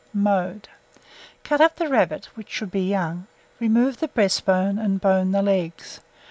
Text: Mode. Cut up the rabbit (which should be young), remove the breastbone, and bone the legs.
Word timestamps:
Mode. 0.15 0.67
Cut 1.43 1.61
up 1.61 1.75
the 1.75 1.87
rabbit 1.87 2.29
(which 2.33 2.49
should 2.49 2.71
be 2.71 2.89
young), 2.89 3.27
remove 3.59 3.99
the 3.99 4.07
breastbone, 4.07 4.79
and 4.79 4.99
bone 4.99 5.31
the 5.31 5.43
legs. 5.43 5.99